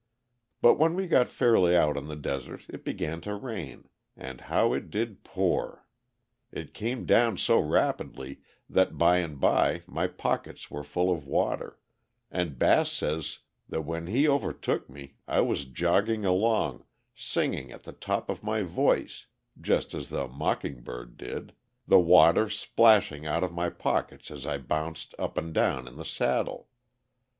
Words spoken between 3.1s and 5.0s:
to rain, and how it